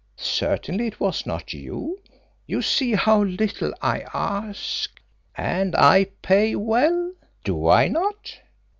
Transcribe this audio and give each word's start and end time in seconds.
Certainly 0.17 0.87
it 0.87 0.99
was 0.99 1.27
not 1.27 1.53
you. 1.53 1.99
You 2.47 2.63
see 2.63 2.93
how 2.93 3.21
little 3.23 3.71
I 3.83 3.99
ask 4.11 4.99
and 5.35 5.75
I 5.75 6.05
pay 6.23 6.55
well, 6.55 7.13
do 7.43 7.67
I 7.69 7.87
not? 7.87 8.39